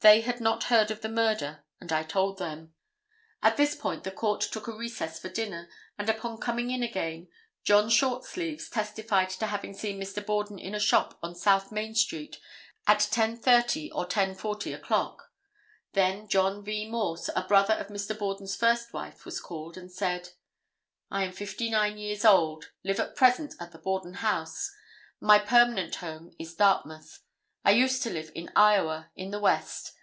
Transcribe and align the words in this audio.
They 0.00 0.20
had 0.20 0.40
not 0.40 0.64
heard 0.70 0.92
of 0.92 1.00
the 1.00 1.08
murder 1.08 1.64
and 1.80 1.92
I 1.92 2.04
told 2.04 2.38
them." 2.38 2.72
At 3.42 3.56
this 3.56 3.74
point 3.74 4.04
the 4.04 4.12
court 4.12 4.40
took 4.40 4.68
a 4.68 4.72
recess 4.76 5.18
for 5.18 5.28
dinner, 5.28 5.68
and 5.98 6.08
upon 6.08 6.38
coming 6.38 6.70
in 6.70 6.84
again, 6.84 7.26
John 7.64 7.88
Shortsleeves 7.90 8.68
testified 8.70 9.30
to 9.30 9.48
having 9.48 9.74
seen 9.74 10.00
Mr. 10.00 10.24
Borden 10.24 10.60
in 10.60 10.76
a 10.76 10.78
shop 10.78 11.18
on 11.24 11.34
South 11.34 11.72
Main 11.72 11.92
street 11.96 12.36
at 12.86 13.00
10:30 13.00 13.90
or 13.92 14.06
10:40 14.06 14.72
o'clock. 14.76 15.32
Then 15.92 16.28
John 16.28 16.62
V. 16.64 16.88
Morse, 16.88 17.28
a 17.34 17.42
brother 17.42 17.74
of 17.74 17.88
Mr. 17.88 18.16
Borden's 18.16 18.54
first 18.54 18.92
wife, 18.92 19.24
was 19.24 19.40
called, 19.40 19.76
and 19.76 19.90
said: 19.90 20.28
"I 21.10 21.24
am 21.24 21.32
59 21.32 21.98
years 21.98 22.24
old; 22.24 22.66
live 22.84 23.00
at 23.00 23.16
present 23.16 23.54
at 23.58 23.72
the 23.72 23.78
Borden 23.78 24.14
house. 24.14 24.70
My 25.20 25.40
permanent 25.40 25.96
home 25.96 26.30
is 26.38 26.54
Dartmouth. 26.54 27.24
I 27.64 27.72
used 27.72 28.04
to 28.04 28.10
live 28.10 28.30
in 28.36 28.52
Iowa, 28.54 29.10
in 29.16 29.32
the 29.32 29.40
West. 29.40 29.94